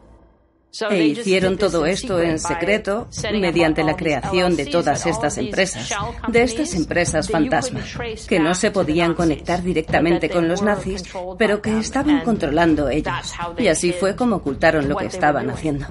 [0.90, 5.90] E hicieron todo esto en secreto mediante la creación de todas estas empresas,
[6.28, 7.98] de estas empresas fantasmas,
[8.28, 11.04] que no se podían conectar directamente con los nazis,
[11.38, 13.14] pero que estaban controlando ellos.
[13.58, 15.88] Y así fue como ocultaron lo que estaban haciendo.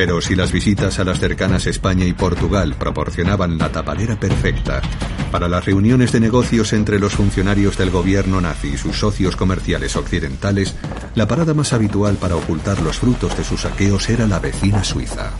[0.00, 4.80] Pero si las visitas a las cercanas España y Portugal proporcionaban la tapadera perfecta
[5.30, 9.96] para las reuniones de negocios entre los funcionarios del gobierno nazi y sus socios comerciales
[9.96, 10.74] occidentales,
[11.14, 15.32] la parada más habitual para ocultar los frutos de sus saqueos era la vecina Suiza.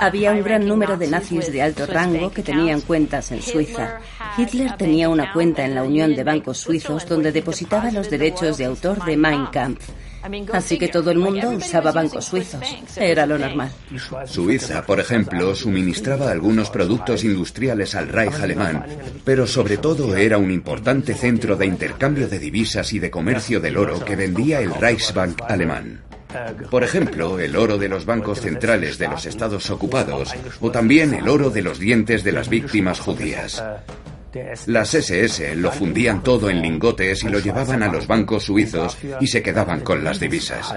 [0.00, 4.00] Había un gran número de nazis de alto rango que tenían cuentas en Suiza.
[4.36, 8.64] Hitler tenía una cuenta en la Unión de Bancos Suizos donde depositaba los derechos de
[8.64, 9.88] autor de Mein Kampf
[10.52, 12.60] Así que todo el mundo usaba bancos suizos.
[12.96, 13.70] Era lo normal.
[14.26, 18.84] Suiza, por ejemplo, suministraba algunos productos industriales al Reich alemán,
[19.24, 23.76] pero sobre todo era un importante centro de intercambio de divisas y de comercio del
[23.76, 26.02] oro que vendía el Reichsbank alemán.
[26.70, 31.28] Por ejemplo, el oro de los bancos centrales de los estados ocupados o también el
[31.28, 33.62] oro de los dientes de las víctimas judías.
[34.66, 39.26] Las SS lo fundían todo en lingotes y lo llevaban a los bancos suizos y
[39.26, 40.72] se quedaban con las divisas.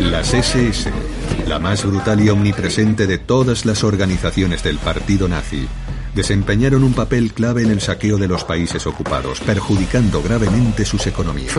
[0.00, 0.90] Las SS,
[1.46, 5.68] la más brutal y omnipresente de todas las organizaciones del partido nazi,
[6.14, 11.54] desempeñaron un papel clave en el saqueo de los países ocupados, perjudicando gravemente sus economías.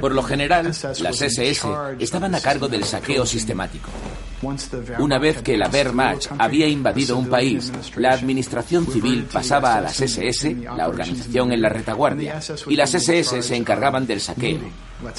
[0.00, 1.68] Por lo general, las SS
[1.98, 3.90] estaban a cargo del saqueo sistemático.
[4.98, 10.00] Una vez que la Wehrmacht había invadido un país, la administración civil pasaba a las
[10.00, 14.60] SS, la organización en la retaguardia, y las SS se encargaban del saqueo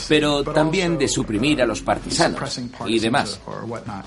[0.08, 3.40] pero también de suprimir a los partisanos y demás.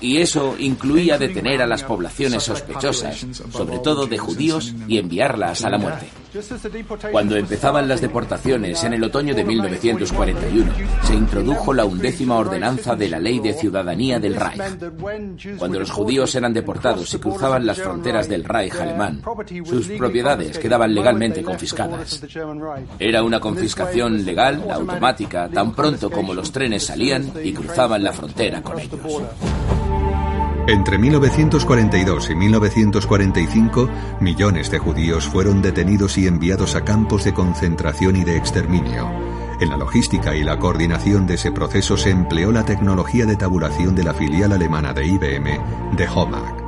[0.01, 5.69] Y eso incluía detener a las poblaciones sospechosas, sobre todo de judíos, y enviarlas a
[5.69, 6.22] la muerte.
[7.11, 10.71] Cuando empezaban las deportaciones en el otoño de 1941,
[11.03, 15.57] se introdujo la undécima ordenanza de la ley de ciudadanía del Reich.
[15.59, 19.21] Cuando los judíos eran deportados y cruzaban las fronteras del Reich alemán,
[19.63, 22.23] sus propiedades quedaban legalmente confiscadas.
[22.97, 28.61] Era una confiscación legal, automática, tan pronto como los trenes salían y cruzaban la frontera
[28.61, 28.99] con ellos.
[30.65, 33.89] Entre 1942 y 1945,
[34.21, 39.11] millones de judíos fueron detenidos y enviados a campos de concentración y de exterminio.
[39.59, 43.93] En la logística y la coordinación de ese proceso se empleó la tecnología de tabulación
[43.93, 46.63] de la filial alemana de IBM, de HOMAG.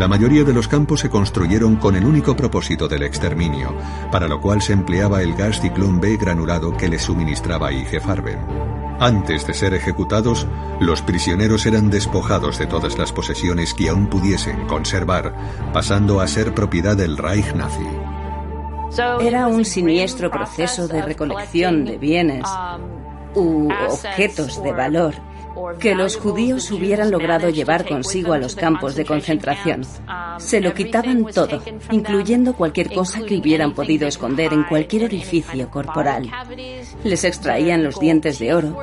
[0.00, 3.76] La mayoría de los campos se construyeron con el único propósito del exterminio,
[4.10, 8.77] para lo cual se empleaba el gas ciclón B granulado que les suministraba IG Farben.
[9.00, 10.46] Antes de ser ejecutados,
[10.80, 15.34] los prisioneros eran despojados de todas las posesiones que aún pudiesen conservar,
[15.72, 17.86] pasando a ser propiedad del Reich nazi.
[19.20, 22.44] Era un siniestro proceso de recolección de bienes
[23.34, 25.27] u objetos de valor
[25.78, 29.82] que los judíos hubieran logrado llevar consigo a los campos de concentración.
[30.38, 36.30] Se lo quitaban todo, incluyendo cualquier cosa que hubieran podido esconder en cualquier orificio corporal.
[37.04, 38.76] Les extraían los dientes de oro,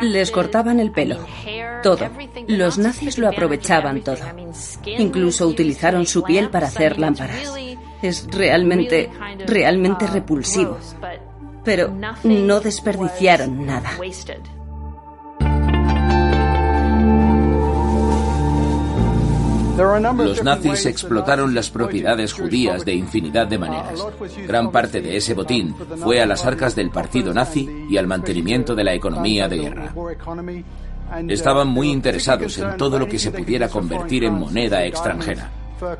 [0.00, 1.18] les cortaban el pelo,
[1.82, 2.08] todo.
[2.46, 4.24] Los nazis lo aprovechaban todo.
[4.86, 7.54] Incluso utilizaron su piel para hacer lámparas.
[8.02, 9.10] Es realmente,
[9.46, 10.78] realmente repulsivo.
[11.64, 13.90] Pero no desperdiciaron nada.
[19.78, 24.04] Los nazis explotaron las propiedades judías de infinidad de maneras.
[24.46, 25.72] Gran parte de ese botín
[26.02, 29.94] fue a las arcas del partido nazi y al mantenimiento de la economía de guerra.
[31.28, 35.48] Estaban muy interesados en todo lo que se pudiera convertir en moneda extranjera.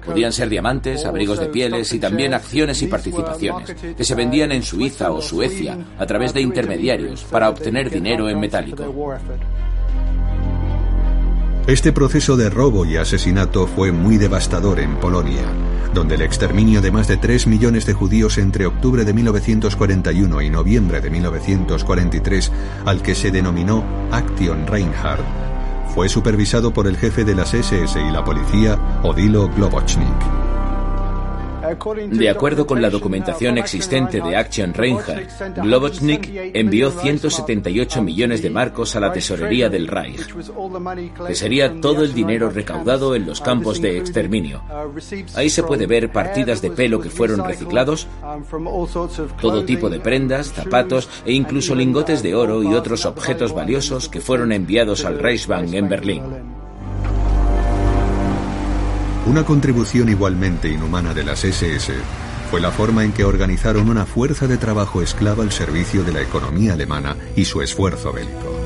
[0.04, 4.64] Podían ser diamantes, abrigos de pieles y también acciones y participaciones, que se vendían en
[4.64, 8.92] Suiza o Suecia a través de intermediarios para obtener dinero en metálico.
[11.68, 15.44] Este proceso de robo y asesinato fue muy devastador en Polonia,
[15.92, 20.48] donde el exterminio de más de 3 millones de judíos entre octubre de 1941 y
[20.48, 22.52] noviembre de 1943,
[22.86, 25.26] al que se denominó Action Reinhardt,
[25.94, 30.37] fue supervisado por el jefe de las SS y la policía, Odilo Globochnik.
[32.10, 38.96] De acuerdo con la documentación existente de Action Reinhardt, Globochnik envió 178 millones de marcos
[38.96, 40.34] a la tesorería del Reich,
[41.26, 44.62] que sería todo el dinero recaudado en los campos de exterminio.
[45.34, 48.06] Ahí se puede ver partidas de pelo que fueron reciclados,
[49.40, 54.20] todo tipo de prendas, zapatos e incluso lingotes de oro y otros objetos valiosos que
[54.20, 56.22] fueron enviados al Reichsbank en Berlín.
[59.28, 61.92] Una contribución igualmente inhumana de las SS
[62.50, 66.22] fue la forma en que organizaron una fuerza de trabajo esclava al servicio de la
[66.22, 68.58] economía alemana y su esfuerzo bélico.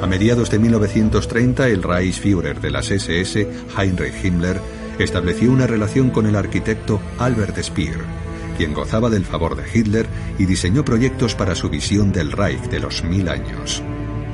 [0.00, 4.60] A mediados de 1930, el Reichsführer de las SS, Heinrich Himmler,
[5.00, 8.02] estableció una relación con el arquitecto Albert Speer,
[8.56, 10.06] quien gozaba del favor de Hitler
[10.38, 13.82] y diseñó proyectos para su visión del Reich de los mil años.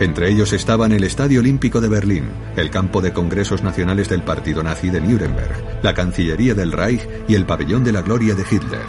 [0.00, 2.24] Entre ellos estaban el Estadio Olímpico de Berlín,
[2.56, 7.34] el campo de congresos nacionales del partido nazi de Nuremberg, la Cancillería del Reich y
[7.34, 8.86] el Pabellón de la Gloria de Hitler,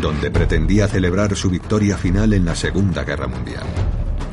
[0.00, 3.64] donde pretendía celebrar su victoria final en la Segunda Guerra Mundial.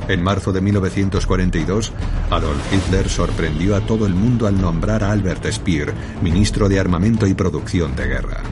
[0.07, 1.91] En marzo de 1942,
[2.30, 7.26] Adolf Hitler sorprendió a todo el mundo al nombrar a Albert Speer ministro de Armamento
[7.26, 8.43] y Producción de Guerra.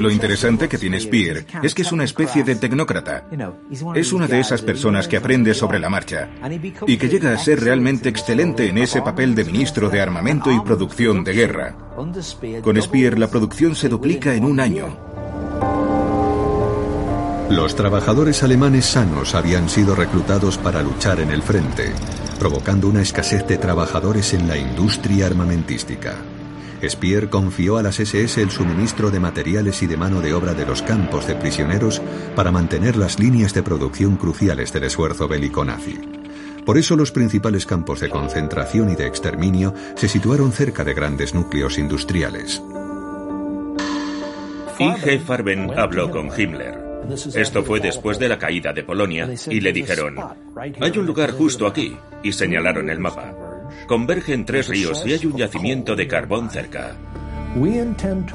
[0.00, 3.26] Lo interesante que tiene Speer es que es una especie de tecnócrata.
[3.94, 6.28] Es una de esas personas que aprende sobre la marcha
[6.86, 10.60] y que llega a ser realmente excelente en ese papel de ministro de armamento y
[10.60, 11.76] producción de guerra.
[12.62, 14.96] Con Speer la producción se duplica en un año.
[17.50, 21.92] Los trabajadores alemanes sanos habían sido reclutados para luchar en el frente,
[22.38, 26.16] provocando una escasez de trabajadores en la industria armamentística.
[26.86, 30.66] Speer confió a las SS el suministro de materiales y de mano de obra de
[30.66, 32.00] los campos de prisioneros
[32.36, 35.98] para mantener las líneas de producción cruciales del esfuerzo bélico nazi.
[36.64, 41.34] Por eso los principales campos de concentración y de exterminio se situaron cerca de grandes
[41.34, 42.62] núcleos industriales.
[44.78, 45.20] I.G.
[45.20, 46.78] Farben habló con Himmler.
[47.34, 50.16] Esto fue después de la caída de Polonia y le dijeron,
[50.80, 53.47] hay un lugar justo aquí, y señalaron el mapa.
[53.88, 56.94] Convergen tres ríos y hay un yacimiento de carbón cerca.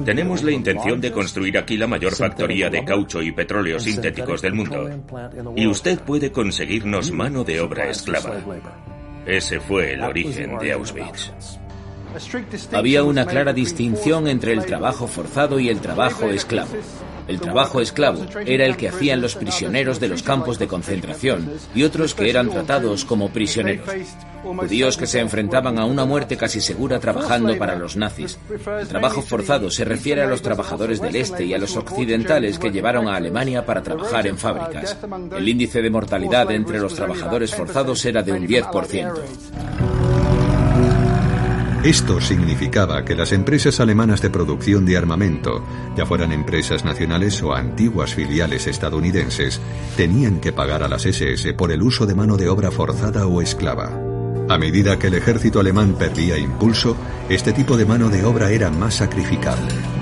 [0.04, 4.54] Tenemos la intención de construir aquí la mayor factoría de caucho y petróleo sintéticos del
[4.54, 4.90] mundo.
[5.54, 8.34] Y usted puede conseguirnos mano de obra esclava.
[9.24, 11.30] Ese fue el origen de Auschwitz.
[12.72, 16.72] Había una clara distinción entre el trabajo forzado y el trabajo esclavo.
[17.26, 21.82] El trabajo esclavo era el que hacían los prisioneros de los campos de concentración y
[21.82, 23.88] otros que eran tratados como prisioneros.
[24.42, 28.38] Judíos que se enfrentaban a una muerte casi segura trabajando para los nazis.
[28.78, 32.70] El trabajo forzado se refiere a los trabajadores del este y a los occidentales que
[32.70, 34.96] llevaron a Alemania para trabajar en fábricas.
[35.36, 39.14] El índice de mortalidad entre los trabajadores forzados era de un 10%.
[41.84, 45.62] Esto significaba que las empresas alemanas de producción de armamento,
[45.94, 49.60] ya fueran empresas nacionales o antiguas filiales estadounidenses,
[49.94, 53.42] tenían que pagar a las SS por el uso de mano de obra forzada o
[53.42, 53.92] esclava.
[54.48, 56.96] A medida que el ejército alemán perdía impulso,
[57.28, 59.93] este tipo de mano de obra era más sacrificable.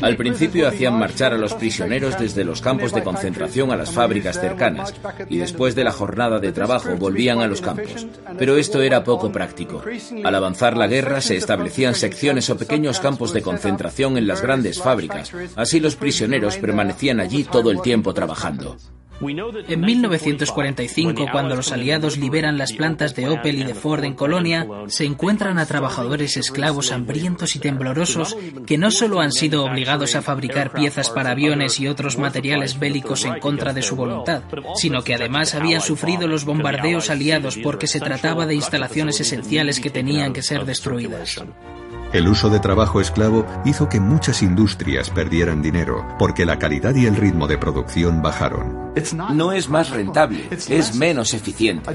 [0.00, 4.40] Al principio hacían marchar a los prisioneros desde los campos de concentración a las fábricas
[4.40, 4.94] cercanas
[5.28, 8.06] y después de la jornada de trabajo volvían a los campos.
[8.38, 9.82] Pero esto era poco práctico.
[10.24, 14.80] Al avanzar la guerra se establecían secciones o pequeños campos de concentración en las grandes
[14.80, 15.32] fábricas.
[15.56, 18.76] Así los prisioneros permanecían allí todo el tiempo trabajando.
[19.20, 24.66] En 1945, cuando los aliados liberan las plantas de Opel y de Ford en Colonia,
[24.88, 28.36] se encuentran a trabajadores esclavos hambrientos y temblorosos
[28.66, 33.24] que no solo han sido obligados a fabricar piezas para aviones y otros materiales bélicos
[33.24, 34.42] en contra de su voluntad,
[34.74, 39.90] sino que además habían sufrido los bombardeos aliados porque se trataba de instalaciones esenciales que
[39.90, 41.42] tenían que ser destruidas.
[42.12, 47.06] El uso de trabajo esclavo hizo que muchas industrias perdieran dinero porque la calidad y
[47.06, 48.83] el ritmo de producción bajaron.
[49.32, 51.90] No es más rentable, es menos eficiente.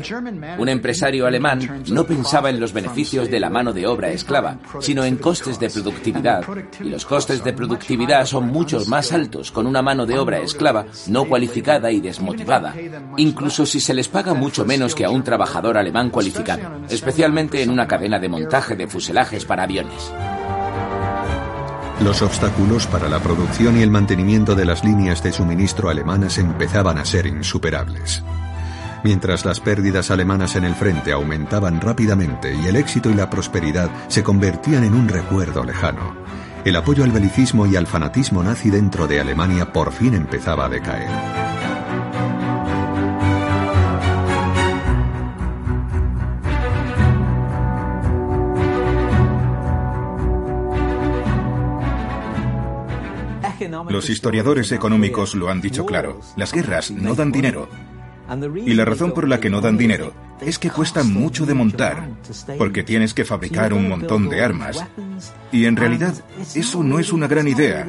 [0.58, 5.04] Un empresario alemán no pensaba en los beneficios de la mano de obra esclava, sino
[5.04, 6.44] en costes de productividad.
[6.80, 10.86] Y los costes de productividad son mucho más altos con una mano de obra esclava
[11.08, 12.76] no cualificada y desmotivada,
[13.18, 17.70] incluso si se les paga mucho menos que a un trabajador alemán cualificado, especialmente en
[17.70, 20.12] una cadena de montaje de fuselajes para aviones.
[22.02, 26.98] Los obstáculos para la producción y el mantenimiento de las líneas de suministro alemanas empezaban
[26.98, 28.24] a ser insuperables.
[29.04, 33.90] Mientras las pérdidas alemanas en el frente aumentaban rápidamente y el éxito y la prosperidad
[34.08, 36.16] se convertían en un recuerdo lejano,
[36.64, 40.70] el apoyo al belicismo y al fanatismo nazi dentro de Alemania por fin empezaba a
[40.70, 41.59] decaer.
[53.90, 56.22] Los historiadores económicos lo han dicho claro.
[56.36, 57.68] Las guerras no dan dinero.
[58.66, 62.08] Y la razón por la que no dan dinero es que cuestan mucho de montar,
[62.58, 64.86] porque tienes que fabricar un montón de armas.
[65.52, 66.14] Y en realidad
[66.56, 67.88] eso no es una gran idea.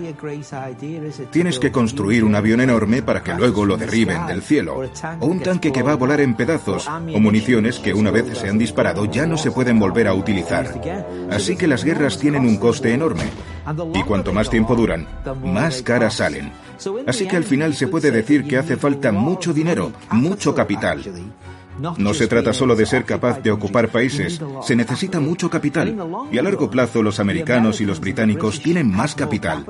[1.30, 4.80] Tienes que construir un avión enorme para que luego lo derriben del cielo,
[5.20, 8.48] o un tanque que va a volar en pedazos, o municiones que una vez se
[8.48, 10.80] han disparado ya no se pueden volver a utilizar.
[11.30, 13.24] Así que las guerras tienen un coste enorme.
[13.94, 15.06] Y cuanto más tiempo duran,
[15.44, 16.52] más caras salen.
[17.06, 21.02] Así que al final se puede decir que hace falta mucho dinero, mucho capital.
[21.98, 25.96] No se trata solo de ser capaz de ocupar países, se necesita mucho capital.
[26.30, 29.64] Y a largo plazo los americanos y los británicos tienen más capital.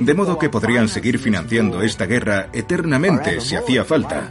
[0.00, 4.30] De modo que podrían seguir financiando esta guerra eternamente si hacía falta.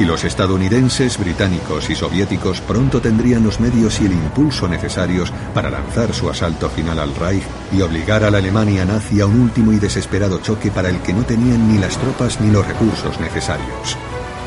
[0.00, 5.70] Y los estadounidenses, británicos y soviéticos pronto tendrían los medios y el impulso necesarios para
[5.70, 9.72] lanzar su asalto final al Reich y obligar a la Alemania nazi a un último
[9.72, 13.96] y desesperado choque para el que no tenían ni las tropas ni los recursos necesarios.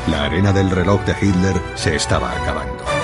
[0.08, 3.03] La arena del reloj de Hitler se estaba acabando.